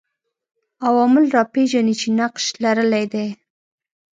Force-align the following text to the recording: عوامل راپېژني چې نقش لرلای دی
عوامل 0.87 1.25
راپېژني 1.37 1.93
چې 1.99 2.07
نقش 2.19 2.45
لرلای 2.63 3.05
دی 3.13 3.27